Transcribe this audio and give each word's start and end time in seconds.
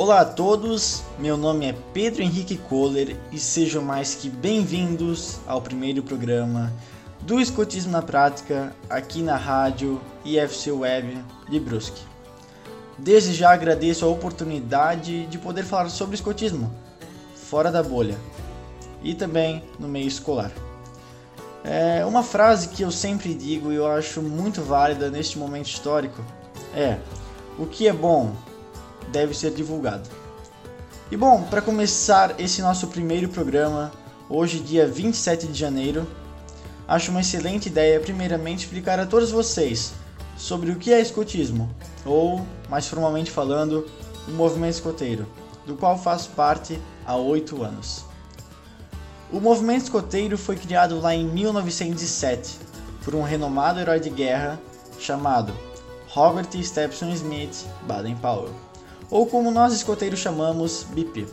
Olá 0.00 0.22
a 0.22 0.24
todos, 0.24 1.02
meu 1.18 1.36
nome 1.36 1.66
é 1.66 1.74
Pedro 1.92 2.22
Henrique 2.22 2.56
Kohler 2.56 3.18
e 3.30 3.38
sejam 3.38 3.82
mais 3.82 4.14
que 4.14 4.30
bem-vindos 4.30 5.38
ao 5.46 5.60
primeiro 5.60 6.02
programa 6.02 6.72
do 7.20 7.38
Escotismo 7.38 7.92
na 7.92 8.00
Prática 8.00 8.74
aqui 8.88 9.20
na 9.20 9.36
rádio 9.36 10.00
IFC 10.24 10.70
Web 10.70 11.22
de 11.50 11.60
Brusque. 11.60 12.00
Desde 12.96 13.34
já 13.34 13.52
agradeço 13.52 14.06
a 14.06 14.08
oportunidade 14.08 15.26
de 15.26 15.36
poder 15.36 15.64
falar 15.64 15.90
sobre 15.90 16.14
escotismo 16.14 16.74
fora 17.34 17.70
da 17.70 17.82
bolha 17.82 18.16
e 19.02 19.14
também 19.14 19.62
no 19.78 19.86
meio 19.86 20.08
escolar. 20.08 20.50
É 21.62 22.06
uma 22.06 22.22
frase 22.22 22.68
que 22.68 22.82
eu 22.82 22.90
sempre 22.90 23.34
digo 23.34 23.70
e 23.70 23.74
eu 23.74 23.86
acho 23.86 24.22
muito 24.22 24.62
válida 24.62 25.10
neste 25.10 25.38
momento 25.38 25.66
histórico 25.66 26.24
é: 26.74 26.96
o 27.58 27.66
que 27.66 27.86
é 27.86 27.92
bom 27.92 28.34
deve 29.10 29.34
ser 29.34 29.52
divulgado. 29.52 30.08
E 31.10 31.16
bom, 31.16 31.42
para 31.42 31.60
começar 31.60 32.38
esse 32.38 32.62
nosso 32.62 32.86
primeiro 32.86 33.28
programa, 33.28 33.90
hoje, 34.28 34.60
dia 34.60 34.86
27 34.86 35.48
de 35.48 35.58
janeiro, 35.58 36.06
acho 36.86 37.10
uma 37.10 37.20
excelente 37.20 37.66
ideia, 37.66 37.98
primeiramente, 37.98 38.64
explicar 38.64 39.00
a 39.00 39.06
todos 39.06 39.30
vocês 39.30 39.92
sobre 40.36 40.70
o 40.70 40.76
que 40.76 40.92
é 40.92 41.00
escotismo, 41.00 41.68
ou, 42.04 42.46
mais 42.68 42.86
formalmente 42.86 43.30
falando, 43.30 43.86
o 44.28 44.30
movimento 44.30 44.74
escoteiro, 44.74 45.26
do 45.66 45.74
qual 45.74 45.98
faço 45.98 46.30
parte 46.30 46.80
há 47.04 47.16
oito 47.16 47.62
anos. 47.62 48.04
O 49.32 49.40
movimento 49.40 49.84
escoteiro 49.84 50.38
foi 50.38 50.56
criado 50.56 51.00
lá 51.00 51.14
em 51.14 51.24
1907 51.24 52.58
por 53.04 53.14
um 53.14 53.22
renomado 53.22 53.80
herói 53.80 53.98
de 53.98 54.10
guerra 54.10 54.60
chamado 54.98 55.52
Robert 56.08 56.48
Stephenson 56.62 57.10
Smith 57.10 57.66
Baden-Powell 57.86 58.69
ou 59.10 59.26
como 59.26 59.50
nós 59.50 59.72
escoteiros 59.72 60.20
chamamos, 60.20 60.84
BP. 60.90 61.26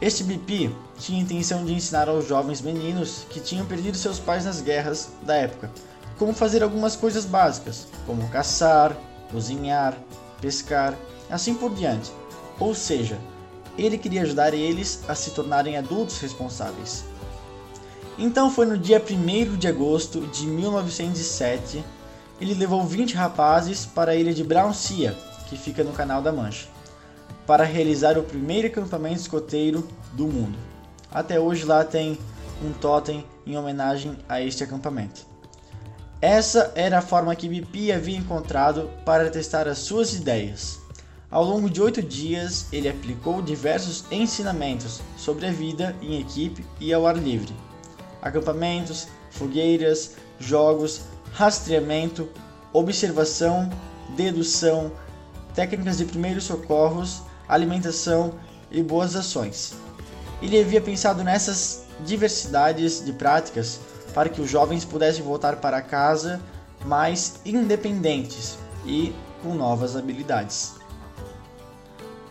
Este 0.00 0.22
BP 0.22 0.70
tinha 0.98 1.18
a 1.18 1.22
intenção 1.22 1.64
de 1.64 1.72
ensinar 1.72 2.08
aos 2.08 2.26
jovens 2.28 2.60
meninos 2.60 3.24
que 3.30 3.40
tinham 3.40 3.64
perdido 3.66 3.96
seus 3.96 4.18
pais 4.18 4.44
nas 4.44 4.60
guerras 4.60 5.08
da 5.22 5.34
época 5.34 5.70
como 6.18 6.32
fazer 6.32 6.62
algumas 6.62 6.96
coisas 6.96 7.24
básicas, 7.24 7.86
como 8.06 8.28
caçar, 8.28 8.96
cozinhar, 9.30 9.96
pescar, 10.40 10.96
assim 11.30 11.54
por 11.54 11.74
diante. 11.74 12.12
Ou 12.58 12.74
seja, 12.74 13.18
ele 13.76 13.98
queria 13.98 14.22
ajudar 14.22 14.54
eles 14.54 15.02
a 15.08 15.14
se 15.14 15.30
tornarem 15.30 15.76
adultos 15.76 16.18
responsáveis. 16.18 17.04
Então 18.16 18.50
foi 18.50 18.66
no 18.66 18.78
dia 18.78 19.02
1 19.02 19.56
de 19.56 19.66
agosto 19.66 20.20
de 20.28 20.46
1907, 20.46 21.84
ele 22.40 22.54
levou 22.54 22.84
20 22.84 23.14
rapazes 23.14 23.86
para 23.86 24.12
a 24.12 24.14
ilha 24.14 24.32
de 24.32 24.44
Brown 24.44 24.72
que 25.48 25.56
fica 25.56 25.84
no 25.84 25.92
Canal 25.92 26.22
da 26.22 26.32
Mancha 26.32 26.68
para 27.46 27.64
realizar 27.64 28.18
o 28.18 28.22
primeiro 28.22 28.68
acampamento 28.68 29.20
escoteiro 29.20 29.86
do 30.12 30.26
mundo. 30.26 30.58
Até 31.10 31.38
hoje 31.38 31.64
lá 31.64 31.84
tem 31.84 32.18
um 32.62 32.72
totem 32.72 33.24
em 33.46 33.56
homenagem 33.56 34.16
a 34.28 34.40
este 34.40 34.64
acampamento. 34.64 35.26
Essa 36.20 36.72
era 36.74 36.98
a 36.98 37.02
forma 37.02 37.36
que 37.36 37.48
BP 37.48 37.92
havia 37.92 38.16
encontrado 38.16 38.90
para 39.04 39.30
testar 39.30 39.68
as 39.68 39.78
suas 39.78 40.14
ideias. 40.14 40.80
Ao 41.30 41.44
longo 41.44 41.68
de 41.68 41.82
oito 41.82 42.00
dias, 42.00 42.66
ele 42.72 42.88
aplicou 42.88 43.42
diversos 43.42 44.04
ensinamentos 44.10 45.02
sobre 45.16 45.46
a 45.46 45.52
vida 45.52 45.94
em 46.00 46.20
equipe 46.20 46.64
e 46.80 46.94
ao 46.94 47.06
ar 47.06 47.16
livre: 47.16 47.54
acampamentos, 48.22 49.08
fogueiras, 49.30 50.12
jogos, 50.38 51.02
rastreamento, 51.32 52.28
observação, 52.72 53.68
dedução, 54.16 54.92
técnicas 55.54 55.98
de 55.98 56.04
primeiros 56.04 56.44
socorros 56.44 57.22
alimentação 57.48 58.34
e 58.70 58.82
boas 58.82 59.14
ações. 59.14 59.74
Ele 60.42 60.60
havia 60.60 60.80
pensado 60.80 61.22
nessas 61.22 61.84
diversidades 62.04 63.04
de 63.04 63.12
práticas 63.12 63.80
para 64.12 64.28
que 64.28 64.40
os 64.40 64.50
jovens 64.50 64.84
pudessem 64.84 65.22
voltar 65.22 65.56
para 65.56 65.80
casa 65.80 66.40
mais 66.84 67.36
independentes 67.44 68.58
e 68.84 69.14
com 69.42 69.54
novas 69.54 69.96
habilidades. 69.96 70.74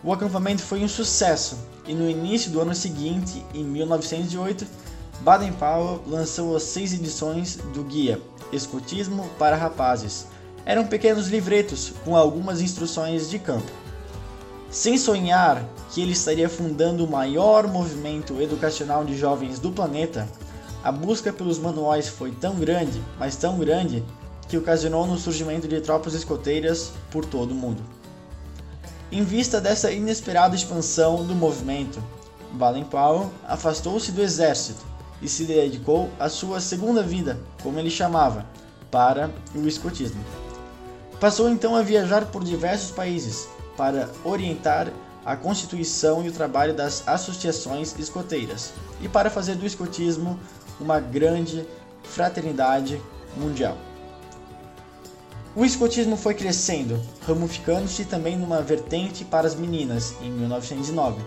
O 0.04 0.12
acampamento 0.12 0.62
foi 0.62 0.84
um 0.84 0.88
sucesso 0.88 1.58
e 1.88 1.94
no 1.94 2.10
início 2.10 2.52
do 2.52 2.60
ano 2.60 2.76
seguinte, 2.76 3.46
em 3.54 3.64
1908, 3.64 4.66
Baden-Powell 5.22 6.04
lançou 6.06 6.56
as 6.56 6.64
seis 6.64 6.94
edições 6.94 7.56
do 7.74 7.84
guia 7.84 8.22
Escotismo 8.52 9.30
para 9.40 9.56
Rapazes. 9.56 10.28
Eram 10.66 10.88
pequenos 10.88 11.28
livretos 11.28 11.94
com 12.06 12.16
algumas 12.16 12.62
instruções 12.62 13.30
de 13.30 13.40
campo 13.40 13.84
sem 14.74 14.98
sonhar 14.98 15.64
que 15.92 16.02
ele 16.02 16.14
estaria 16.14 16.50
fundando 16.50 17.06
o 17.06 17.10
maior 17.10 17.68
movimento 17.68 18.42
educacional 18.42 19.06
de 19.06 19.16
jovens 19.16 19.60
do 19.60 19.72
planeta, 19.72 20.28
a 20.84 20.92
busca 20.92 21.32
pelos 21.32 21.60
manuais 21.60 22.08
foi 22.08 22.32
tão 22.32 22.56
grande, 22.56 23.00
mas 23.20 23.36
tão 23.36 23.60
grande, 23.60 24.04
que 24.50 24.58
ocasionou 24.58 25.06
no 25.06 25.16
surgimento 25.16 25.68
de 25.68 25.80
tropas 25.80 26.16
escoteiras 26.16 26.92
por 27.12 27.24
todo 27.24 27.52
o 27.52 27.56
mundo. 27.56 27.84
Em 29.12 29.24
vista 29.24 29.62
dessa 29.62 29.92
inesperada 29.92 30.56
expansão 30.56 31.24
do 31.24 31.36
movimento, 31.36 32.04
Baden-Powell 32.54 33.32
afastou-se 33.48 34.12
do 34.12 34.24
exército 34.24 34.84
e 35.22 35.30
se 35.30 35.44
dedicou 35.46 36.10
à 36.20 36.28
sua 36.30 36.60
segunda 36.60 37.04
vida, 37.04 37.40
como 37.62 37.78
ele 37.78 37.92
chamava, 37.92 38.44
para 38.90 39.30
o 39.54 39.68
escotismo. 39.68 40.43
Passou 41.24 41.50
então 41.50 41.74
a 41.74 41.82
viajar 41.82 42.26
por 42.26 42.44
diversos 42.44 42.92
países, 42.92 43.48
para 43.78 44.10
orientar 44.26 44.92
a 45.24 45.38
constituição 45.38 46.22
e 46.22 46.28
o 46.28 46.34
trabalho 46.34 46.74
das 46.74 47.08
associações 47.08 47.98
escoteiras 47.98 48.74
e 49.02 49.08
para 49.08 49.30
fazer 49.30 49.56
do 49.56 49.66
escotismo 49.66 50.38
uma 50.82 51.00
grande 51.00 51.66
fraternidade 52.04 53.02
mundial. 53.38 53.78
O 55.56 55.64
escotismo 55.64 56.18
foi 56.18 56.34
crescendo, 56.34 57.00
ramificando-se 57.26 58.04
também 58.04 58.36
numa 58.36 58.62
vertente 58.62 59.24
para 59.24 59.48
as 59.48 59.56
meninas 59.56 60.16
em 60.22 60.30
1909 60.30 61.22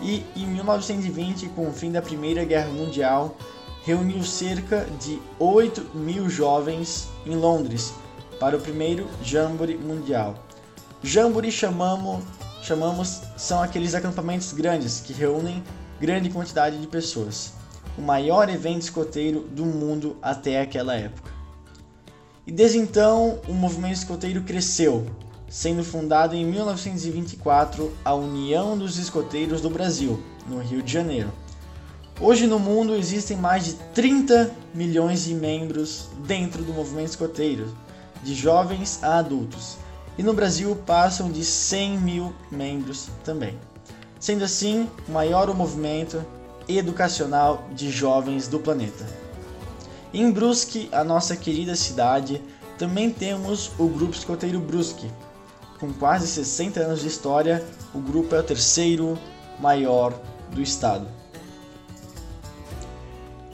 e 0.00 0.24
em 0.36 0.46
1920, 0.46 1.48
com 1.48 1.66
o 1.66 1.72
fim 1.72 1.90
da 1.90 2.00
Primeira 2.00 2.44
Guerra 2.44 2.70
Mundial, 2.70 3.36
reuniu 3.82 4.22
cerca 4.22 4.86
de 5.00 5.20
8 5.40 5.90
mil 5.92 6.30
jovens 6.30 7.08
em 7.26 7.34
Londres 7.34 7.92
para 8.40 8.56
o 8.56 8.60
primeiro 8.60 9.06
Jamboree 9.22 9.76
Mundial 9.76 10.34
Jamboree 11.02 11.50
chamamos, 11.50 12.22
chamamos 12.62 13.22
são 13.34 13.62
aqueles 13.62 13.94
acampamentos 13.94 14.52
grandes 14.52 15.00
que 15.00 15.14
reúnem 15.14 15.62
grande 15.98 16.28
quantidade 16.28 16.78
de 16.78 16.86
pessoas. 16.86 17.54
O 17.96 18.02
maior 18.02 18.50
evento 18.50 18.82
escoteiro 18.82 19.40
do 19.40 19.64
mundo 19.64 20.16
até 20.20 20.60
aquela 20.60 20.94
época. 20.94 21.30
E 22.46 22.52
desde 22.52 22.76
então 22.76 23.38
o 23.48 23.54
movimento 23.54 23.96
escoteiro 23.96 24.42
cresceu, 24.42 25.06
sendo 25.48 25.82
fundado 25.82 26.34
em 26.34 26.44
1924 26.44 27.90
a 28.04 28.14
União 28.14 28.76
dos 28.76 28.98
Escoteiros 28.98 29.62
do 29.62 29.70
Brasil, 29.70 30.22
no 30.46 30.58
Rio 30.58 30.82
de 30.82 30.92
Janeiro. 30.92 31.32
Hoje 32.20 32.46
no 32.46 32.58
mundo 32.58 32.94
existem 32.94 33.38
mais 33.38 33.64
de 33.64 33.74
30 33.94 34.50
milhões 34.74 35.24
de 35.24 35.34
membros 35.34 36.08
dentro 36.26 36.62
do 36.62 36.74
movimento 36.74 37.08
escoteiro, 37.08 37.74
de 38.22 38.34
jovens 38.34 39.02
a 39.02 39.18
adultos 39.18 39.76
e 40.18 40.22
no 40.22 40.34
Brasil 40.34 40.76
passam 40.86 41.30
de 41.30 41.44
100 41.44 41.98
mil 41.98 42.34
membros 42.50 43.08
também. 43.24 43.58
Sendo 44.18 44.44
assim, 44.44 44.88
maior 45.08 45.48
o 45.48 45.54
movimento 45.54 46.24
educacional 46.68 47.64
de 47.72 47.90
jovens 47.90 48.46
do 48.46 48.58
planeta. 48.58 49.06
Em 50.12 50.30
Brusque, 50.30 50.88
a 50.92 51.02
nossa 51.02 51.36
querida 51.36 51.74
cidade, 51.74 52.42
também 52.76 53.10
temos 53.10 53.70
o 53.78 53.86
Grupo 53.88 54.14
Escoteiro 54.14 54.60
Brusque. 54.60 55.10
Com 55.78 55.92
quase 55.92 56.26
60 56.26 56.80
anos 56.80 57.00
de 57.00 57.08
história, 57.08 57.64
o 57.94 57.98
grupo 57.98 58.34
é 58.34 58.40
o 58.40 58.42
terceiro 58.42 59.18
maior 59.58 60.12
do 60.50 60.60
estado. 60.60 61.06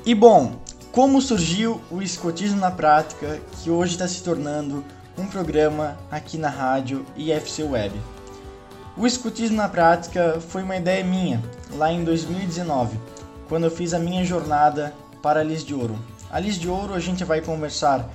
E 0.04 0.14
bom, 0.14 0.56
como 0.96 1.20
surgiu 1.20 1.78
o 1.90 2.00
escotismo 2.00 2.58
na 2.58 2.70
prática, 2.70 3.38
que 3.52 3.70
hoje 3.70 3.92
está 3.92 4.08
se 4.08 4.22
tornando 4.22 4.82
um 5.18 5.26
programa 5.26 5.94
aqui 6.10 6.38
na 6.38 6.48
rádio 6.48 7.04
IFC 7.14 7.64
Web. 7.64 8.00
O 8.96 9.06
escutismo 9.06 9.58
na 9.58 9.68
prática 9.68 10.40
foi 10.40 10.62
uma 10.62 10.74
ideia 10.74 11.04
minha, 11.04 11.44
lá 11.72 11.92
em 11.92 12.02
2019, 12.02 12.98
quando 13.46 13.64
eu 13.64 13.70
fiz 13.70 13.92
a 13.92 13.98
minha 13.98 14.24
jornada 14.24 14.94
para 15.20 15.40
a 15.40 15.42
Lis 15.42 15.62
de 15.62 15.74
Ouro. 15.74 15.98
A 16.30 16.40
Lis 16.40 16.58
de 16.58 16.66
Ouro 16.66 16.94
a 16.94 16.98
gente 16.98 17.22
vai 17.24 17.42
conversar 17.42 18.08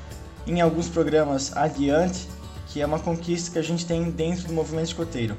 em 0.48 0.60
alguns 0.60 0.89
programas 0.89 1.56
adiante, 1.56 2.27
que 2.69 2.81
é 2.81 2.86
uma 2.88 2.98
conquista 2.98 3.51
que 3.51 3.60
a 3.60 3.63
gente 3.63 3.86
tem 3.86 4.10
dentro 4.10 4.48
do 4.48 4.54
movimento 4.54 4.88
escoteiro. 4.88 5.38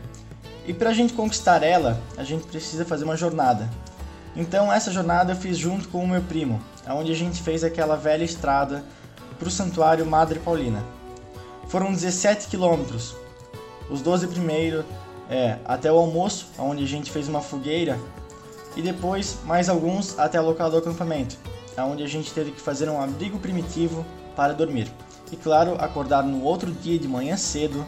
E 0.65 0.73
para 0.73 0.91
a 0.91 0.95
gente 0.95 1.13
conquistar 1.13 1.65
ela, 1.65 2.01
a 2.17 2.23
gente 2.23 2.47
precisa 2.47 2.85
fazer 2.85 3.03
uma 3.03 3.17
jornada. 3.17 3.69
Então 4.35 4.73
essa 4.73 4.91
jornada 4.91 5.33
eu 5.33 5.37
fiz 5.37 5.59
junto 5.59 5.89
com 5.89 6.03
o 6.03 6.09
meu 6.09 6.23
primo, 6.23 6.61
onde 6.89 7.13
a 7.13 7.17
gente 7.17 7.43
fez 7.43 7.63
aquela 7.63 7.97
velha 7.97 8.25
estrada 8.25 8.85
para 9.39 9.49
o 9.49 9.51
Santuário 9.51 10.07
Madre 10.07 10.39
Paulina. 10.39 10.83
Foram 11.69 11.93
17 11.93 12.49
quilômetros. 12.49 13.15
Os 13.91 14.01
12 14.01 14.29
primeiros 14.29 14.85
é, 15.29 15.59
até 15.65 15.91
o 15.93 15.97
almoço, 15.97 16.47
onde 16.59 16.85
a 16.85 16.87
gente 16.87 17.11
fez 17.11 17.29
uma 17.29 17.41
fogueira, 17.41 17.99
e 18.77 18.83
depois 18.83 19.39
mais 19.45 19.69
alguns 19.69 20.19
até 20.19 20.41
o 20.41 20.45
local 20.45 20.71
do 20.71 20.79
acampamento, 20.79 21.37
onde 21.79 22.03
a 22.03 22.09
gente 22.09 22.33
teve 22.33 22.53
que 22.53 22.61
fazer 22.61 22.89
um 22.89 23.01
abrigo 23.01 23.39
primitivo 23.39 24.05
para 24.35 24.55
dormir. 24.55 24.91
E 25.31 25.37
claro, 25.37 25.77
acordar 25.79 26.23
no 26.23 26.43
outro 26.43 26.71
dia 26.71 26.99
de 26.99 27.09
manhã 27.09 27.37
cedo, 27.37 27.85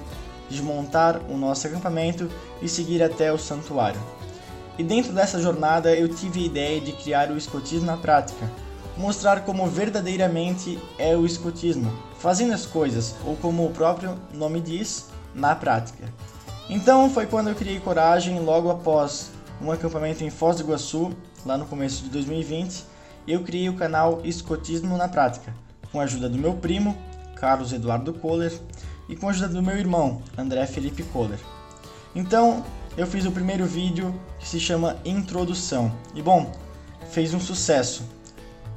desmontar 0.49 1.21
o 1.29 1.37
nosso 1.37 1.67
acampamento 1.67 2.31
e 2.63 2.69
seguir 2.69 3.03
até 3.03 3.33
o 3.33 3.39
santuário. 3.39 4.01
E 4.79 4.83
dentro 4.83 5.13
dessa 5.13 5.41
jornada 5.41 5.95
eu 5.95 6.09
tive 6.09 6.41
a 6.41 6.47
ideia 6.47 6.81
de 6.81 6.93
criar 6.93 7.31
o 7.31 7.37
escotismo 7.37 7.87
na 7.87 7.97
prática, 7.97 8.51
mostrar 8.97 9.45
como 9.45 9.67
verdadeiramente 9.67 10.79
é 10.99 11.17
o 11.17 11.25
escotismo, 11.25 11.93
fazendo 12.19 12.53
as 12.53 12.67
coisas, 12.67 13.15
ou 13.25 13.37
como 13.37 13.65
o 13.65 13.71
próprio 13.71 14.19
nome 14.33 14.61
diz, 14.61 15.11
na 15.35 15.55
prática. 15.55 16.05
Então 16.69 17.11
foi 17.11 17.27
quando 17.27 17.49
eu 17.49 17.55
criei 17.55 17.79
coragem 17.79 18.41
logo 18.41 18.71
após 18.71 19.31
um 19.61 19.71
acampamento 19.71 20.25
em 20.25 20.31
Foz 20.31 20.57
do 20.57 20.63
Iguaçu, 20.63 21.13
lá 21.47 21.57
no 21.57 21.67
começo 21.67 22.03
de 22.03 22.11
2020, 22.11 22.85
eu 23.27 23.43
criei 23.43 23.69
o 23.69 23.77
canal 23.77 24.21
Escotismo 24.25 24.97
na 24.97 25.09
Prática, 25.09 25.55
com 25.91 26.01
a 26.01 26.05
ajuda 26.05 26.29
do 26.29 26.39
meu 26.39 26.55
primo, 26.55 26.97
Carlos 27.37 27.73
Eduardo 27.73 28.13
Kohler, 28.13 28.53
e 29.09 29.15
com 29.15 29.29
a 29.29 29.31
ajuda 29.31 29.49
do 29.49 29.63
meu 29.63 29.77
irmão, 29.77 30.23
André 30.37 30.67
Felipe 30.67 31.03
Kohler. 31.05 31.39
Então, 32.15 32.65
eu 32.97 33.07
fiz 33.07 33.27
o 33.27 33.33
primeiro 33.33 33.67
vídeo 33.67 34.15
que 34.39 34.49
se 34.49 34.61
chama 34.61 34.97
Introdução. 35.05 35.93
E 36.15 36.23
bom, 36.23 36.53
fez 37.11 37.35
um 37.35 37.41
sucesso. 37.41 38.05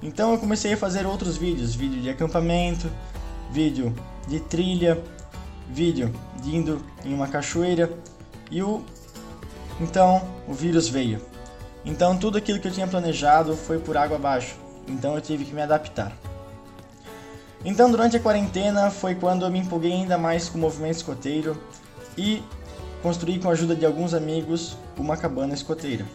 Então 0.01 0.31
eu 0.31 0.39
comecei 0.39 0.73
a 0.73 0.77
fazer 0.77 1.05
outros 1.05 1.37
vídeos, 1.37 1.75
vídeo 1.75 2.01
de 2.01 2.09
acampamento, 2.09 2.89
vídeo 3.51 3.93
de 4.27 4.39
trilha, 4.39 5.01
vídeo 5.69 6.13
de 6.41 6.55
indo 6.55 6.81
em 7.03 7.13
uma 7.13 7.27
cachoeira 7.27 7.91
e 8.49 8.61
o 8.61 8.83
então 9.79 10.21
o 10.47 10.53
vírus 10.53 10.87
veio. 10.87 11.21
Então 11.85 12.17
tudo 12.17 12.37
aquilo 12.37 12.59
que 12.59 12.67
eu 12.67 12.71
tinha 12.71 12.87
planejado 12.87 13.55
foi 13.55 13.79
por 13.79 13.95
água 13.97 14.17
abaixo. 14.17 14.55
Então 14.87 15.15
eu 15.15 15.21
tive 15.21 15.45
que 15.45 15.53
me 15.53 15.61
adaptar. 15.61 16.11
Então 17.63 17.89
durante 17.89 18.17
a 18.17 18.19
quarentena 18.19 18.89
foi 18.89 19.15
quando 19.15 19.45
eu 19.45 19.51
me 19.51 19.59
empolguei 19.59 19.91
ainda 19.91 20.17
mais 20.17 20.49
com 20.49 20.57
o 20.57 20.61
movimento 20.61 20.95
escoteiro 20.95 21.57
e 22.17 22.41
construí 23.01 23.39
com 23.39 23.49
a 23.49 23.51
ajuda 23.51 23.75
de 23.75 23.85
alguns 23.85 24.13
amigos 24.13 24.77
uma 24.97 25.17
cabana 25.17 25.53
escoteira 25.53 26.05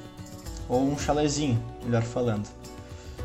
ou 0.69 0.82
um 0.82 0.99
chalezinho, 0.99 1.62
melhor 1.84 2.02
falando. 2.02 2.49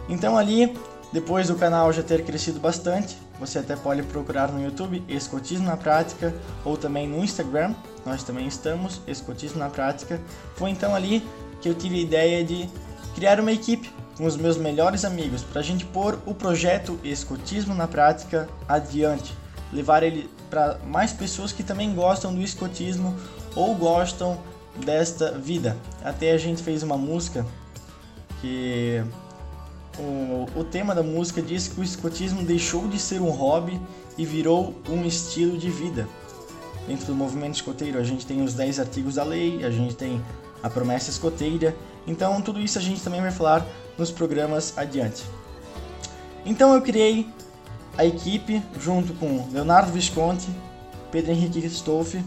Então 0.10 0.38
ali, 0.38 0.78
depois 1.14 1.48
do 1.48 1.56
canal 1.56 1.92
já 1.92 2.04
ter 2.04 2.24
crescido 2.24 2.60
bastante, 2.60 3.18
você 3.40 3.60
até 3.60 3.76
pode 3.76 4.04
procurar 4.04 4.52
no 4.52 4.64
YouTube 4.64 5.04
Escotismo 5.08 5.66
na 5.66 5.78
Prática 5.78 6.34
ou 6.66 6.76
também 6.76 7.08
no 7.08 7.24
Instagram, 7.24 7.74
nós 8.06 8.24
também 8.24 8.48
estamos, 8.48 9.02
Escotismo 9.08 9.60
na 9.60 9.70
Prática. 9.70 10.20
Foi 10.56 10.70
então 10.70 10.96
ali 10.96 11.26
que 11.62 11.70
eu 11.70 11.76
tive 11.76 11.98
a 11.98 12.02
ideia 12.02 12.44
de 12.44 12.70
criar 13.16 13.40
uma 13.40 13.52
equipe 13.52 13.92
com 14.18 14.26
os 14.26 14.36
meus 14.36 14.58
melhores 14.58 15.06
amigos 15.06 15.44
para 15.44 15.62
a 15.62 15.64
gente 15.64 15.86
pôr 15.86 16.20
o 16.26 16.34
projeto 16.34 17.00
Escotismo 17.04 17.76
na 17.76 17.88
Prática 17.88 18.50
adiante, 18.68 19.34
levar 19.72 20.02
ele 20.02 20.30
para 20.50 20.80
mais 20.88 21.12
pessoas 21.12 21.52
que 21.52 21.64
também 21.64 21.94
gostam 21.94 22.34
do 22.34 22.42
escotismo 22.42 23.16
ou 23.58 23.74
gostam 23.74 24.38
desta 24.86 25.32
vida. 25.32 25.76
Até 26.04 26.32
a 26.32 26.38
gente 26.38 26.62
fez 26.62 26.84
uma 26.84 26.96
música 26.96 27.44
que 28.40 29.04
o, 29.98 30.46
o 30.60 30.64
tema 30.64 30.94
da 30.94 31.02
música 31.02 31.42
diz 31.42 31.68
que 31.68 31.82
o 31.82 31.84
escotismo 31.84 32.44
deixou 32.44 32.88
de 32.88 33.00
ser 33.00 33.20
um 33.20 33.32
hobby 33.32 33.82
e 34.16 34.26
virou 34.26 34.76
um 34.88 35.04
estilo 35.04 35.58
de 35.58 35.72
vida. 35.72 36.08
Dentro 36.88 37.08
do 37.08 37.16
movimento 37.16 37.56
escoteiro, 37.56 37.98
a 37.98 38.04
gente 38.04 38.26
tem 38.26 38.42
os 38.44 38.54
10 38.54 38.80
artigos 38.80 39.16
da 39.16 39.24
lei, 39.24 39.66
a 39.66 39.72
gente 39.72 39.96
tem 39.96 40.22
a 40.62 40.70
promessa 40.70 41.10
escoteira, 41.10 41.76
então 42.06 42.40
tudo 42.42 42.62
isso 42.62 42.78
a 42.78 42.82
gente 42.82 43.02
também 43.02 43.22
vai 43.22 43.32
falar 43.32 43.66
nos 43.98 44.12
programas 44.12 44.78
adiante. 44.78 45.24
Então 46.46 46.74
eu 46.74 46.82
criei 46.82 47.28
a 47.98 48.06
equipe 48.06 48.62
junto 48.80 49.14
com 49.16 49.48
Leonardo 49.52 49.92
Visconti, 49.92 50.48
Pedro 51.12 51.32
Henrique 51.32 51.60
Christophe, 51.60 52.24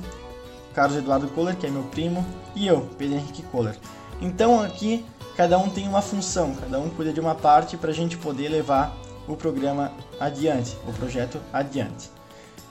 Carlos 0.74 0.96
Eduardo 0.96 1.28
Kohler, 1.28 1.56
que 1.56 1.66
é 1.66 1.70
meu 1.70 1.82
primo, 1.84 2.24
e 2.54 2.66
eu, 2.66 2.88
Pedro 2.96 3.16
Henrique 3.16 3.42
Kohler. 3.44 3.76
Então 4.20 4.62
aqui 4.62 5.04
cada 5.36 5.58
um 5.58 5.70
tem 5.70 5.88
uma 5.88 6.02
função, 6.02 6.54
cada 6.54 6.78
um 6.78 6.90
cuida 6.90 7.12
de 7.12 7.20
uma 7.20 7.34
parte 7.34 7.76
para 7.76 7.90
a 7.90 7.94
gente 7.94 8.16
poder 8.16 8.48
levar 8.48 8.94
o 9.26 9.36
programa 9.36 9.92
adiante, 10.18 10.76
o 10.86 10.92
projeto 10.92 11.40
adiante. 11.52 12.10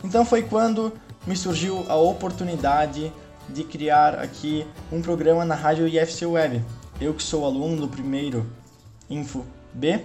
Então 0.03 0.23
foi 0.23 0.43
quando 0.43 0.93
me 1.25 1.35
surgiu 1.35 1.85
a 1.89 1.95
oportunidade 1.95 3.11
de 3.49 3.63
criar 3.63 4.15
aqui 4.15 4.65
um 4.91 5.01
programa 5.01 5.43
na 5.43 5.55
rádio 5.55 5.87
IFC 5.87 6.25
Web. 6.25 6.63
Eu 7.01 7.13
que 7.13 7.23
sou 7.23 7.45
aluno 7.45 7.81
do 7.81 7.87
primeiro 7.87 8.45
Info 9.09 9.45
B. 9.73 10.01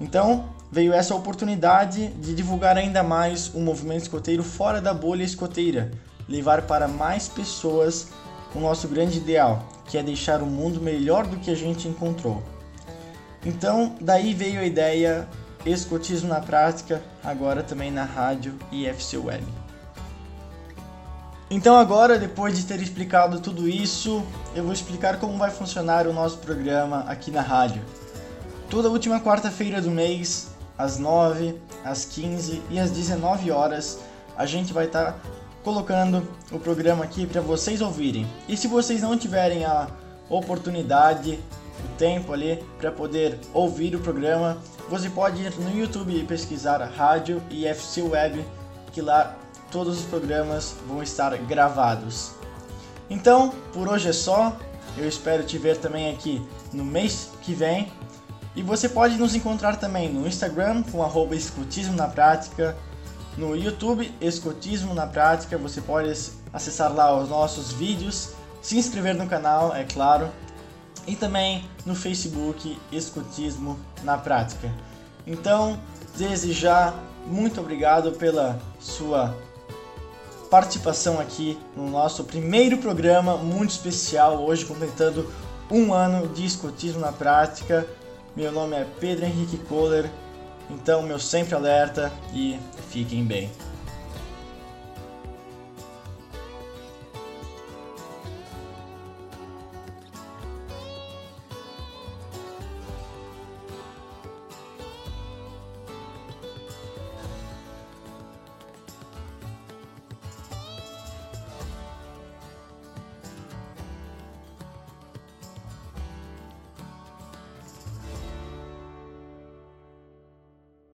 Então 0.00 0.48
veio 0.70 0.92
essa 0.92 1.14
oportunidade 1.14 2.08
de 2.08 2.34
divulgar 2.34 2.76
ainda 2.76 3.02
mais 3.02 3.54
o 3.54 3.60
movimento 3.60 4.02
escoteiro 4.02 4.42
fora 4.42 4.80
da 4.80 4.92
bolha 4.92 5.22
escoteira, 5.22 5.92
levar 6.28 6.62
para 6.62 6.88
mais 6.88 7.28
pessoas 7.28 8.08
o 8.54 8.60
nosso 8.60 8.88
grande 8.88 9.18
ideal, 9.18 9.64
que 9.86 9.98
é 9.98 10.02
deixar 10.02 10.42
o 10.42 10.46
mundo 10.46 10.80
melhor 10.80 11.26
do 11.26 11.36
que 11.36 11.50
a 11.50 11.56
gente 11.56 11.88
encontrou. 11.88 12.42
Então, 13.44 13.96
daí 14.00 14.32
veio 14.32 14.60
a 14.60 14.64
ideia 14.64 15.28
Escotismo 15.66 16.28
na 16.28 16.40
Prática, 16.40 17.02
agora 17.22 17.62
também 17.62 17.90
na 17.90 18.04
rádio 18.04 18.54
e 18.70 18.86
FC 18.86 19.16
Web. 19.16 19.44
Então 21.50 21.76
agora, 21.76 22.18
depois 22.18 22.56
de 22.56 22.64
ter 22.64 22.80
explicado 22.80 23.40
tudo 23.40 23.68
isso, 23.68 24.22
eu 24.54 24.64
vou 24.64 24.72
explicar 24.72 25.18
como 25.18 25.38
vai 25.38 25.50
funcionar 25.50 26.06
o 26.06 26.12
nosso 26.12 26.38
programa 26.38 27.04
aqui 27.06 27.30
na 27.30 27.40
rádio. 27.40 27.82
Toda 28.68 28.88
última 28.88 29.20
quarta-feira 29.20 29.80
do 29.80 29.90
mês, 29.90 30.50
às 30.76 30.98
9, 30.98 31.58
às 31.84 32.04
15 32.04 32.62
e 32.70 32.78
às 32.78 32.90
19 32.90 33.50
horas, 33.50 34.00
a 34.36 34.46
gente 34.46 34.72
vai 34.72 34.86
estar 34.86 35.12
tá 35.12 35.18
colocando 35.64 36.28
o 36.52 36.58
programa 36.58 37.02
aqui 37.02 37.26
para 37.26 37.40
vocês 37.40 37.80
ouvirem. 37.80 38.26
E 38.46 38.56
se 38.56 38.68
vocês 38.68 39.00
não 39.00 39.16
tiverem 39.16 39.64
a 39.64 39.88
oportunidade, 40.28 41.40
o 41.82 41.96
tempo 41.96 42.32
ali 42.32 42.62
para 42.78 42.92
poder 42.92 43.40
ouvir 43.52 43.96
o 43.96 44.00
programa, 44.00 44.58
você 44.88 45.08
pode 45.08 45.42
ir 45.42 45.52
no 45.58 45.76
YouTube 45.76 46.14
e 46.14 46.22
pesquisar 46.24 46.78
Rádio 46.84 47.42
e 47.50 47.66
FC 47.66 48.02
Web, 48.02 48.44
que 48.92 49.00
lá 49.00 49.36
todos 49.70 50.00
os 50.00 50.04
programas 50.04 50.76
vão 50.86 51.02
estar 51.02 51.36
gravados. 51.38 52.32
Então, 53.08 53.52
por 53.72 53.88
hoje 53.88 54.08
é 54.08 54.12
só. 54.12 54.56
Eu 54.96 55.08
espero 55.08 55.42
te 55.42 55.58
ver 55.58 55.78
também 55.78 56.10
aqui 56.12 56.46
no 56.72 56.84
mês 56.84 57.30
que 57.42 57.52
vem. 57.52 57.90
E 58.54 58.62
você 58.62 58.88
pode 58.88 59.16
nos 59.16 59.34
encontrar 59.34 59.76
também 59.76 60.12
no 60.12 60.28
Instagram 60.28 60.84
com 60.84 61.02
arroba 61.02 61.34
escutismo 61.34 61.96
na 61.96 62.06
prática, 62.06 62.76
no 63.36 63.56
YouTube 63.56 64.12
Escotismo 64.20 64.94
na 64.94 65.06
Prática, 65.06 65.58
você 65.58 65.80
pode 65.80 66.08
acessar 66.52 66.92
lá 66.94 67.16
os 67.18 67.28
nossos 67.28 67.72
vídeos, 67.72 68.30
se 68.62 68.78
inscrever 68.78 69.14
no 69.14 69.26
canal, 69.26 69.74
é 69.74 69.84
claro, 69.84 70.30
e 71.06 71.16
também 71.16 71.68
no 71.84 71.94
Facebook 71.94 72.78
Escotismo 72.92 73.78
na 74.02 74.16
Prática. 74.16 74.70
Então, 75.26 75.78
desde 76.16 76.52
já, 76.52 76.94
muito 77.26 77.60
obrigado 77.60 78.12
pela 78.12 78.58
sua 78.78 79.36
participação 80.50 81.18
aqui 81.18 81.58
no 81.76 81.90
nosso 81.90 82.24
primeiro 82.24 82.78
programa 82.78 83.36
muito 83.36 83.70
especial, 83.70 84.44
hoje 84.44 84.64
completando 84.64 85.28
um 85.70 85.92
ano 85.92 86.28
de 86.28 86.44
escotismo 86.44 87.00
na 87.00 87.10
prática. 87.10 87.86
Meu 88.36 88.52
nome 88.52 88.76
é 88.76 88.86
Pedro 89.00 89.24
Henrique 89.24 89.56
Kohler, 89.58 90.08
então 90.70 91.02
meu 91.02 91.18
sempre 91.18 91.54
alerta 91.54 92.12
e 92.32 92.58
fiquem 92.90 93.24
bem. 93.24 93.50